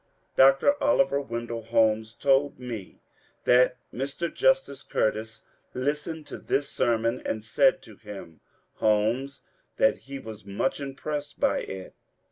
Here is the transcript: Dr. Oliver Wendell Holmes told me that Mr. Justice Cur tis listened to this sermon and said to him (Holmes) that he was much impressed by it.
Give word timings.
Dr. 0.35 0.81
Oliver 0.83 1.21
Wendell 1.21 1.61
Holmes 1.61 2.13
told 2.15 2.57
me 2.57 3.01
that 3.43 3.77
Mr. 3.93 4.33
Justice 4.33 4.81
Cur 4.81 5.11
tis 5.11 5.43
listened 5.75 6.25
to 6.25 6.39
this 6.39 6.67
sermon 6.71 7.21
and 7.23 7.43
said 7.43 7.83
to 7.83 7.97
him 7.97 8.39
(Holmes) 8.77 9.41
that 9.77 9.99
he 10.09 10.17
was 10.17 10.43
much 10.43 10.79
impressed 10.79 11.39
by 11.39 11.59
it. 11.59 11.93